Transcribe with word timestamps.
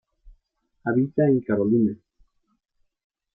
Habita 0.85 1.27
en 1.27 1.41
Carolina. 1.41 1.95